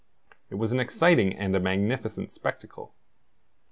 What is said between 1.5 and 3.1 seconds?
a magnificent spectacle.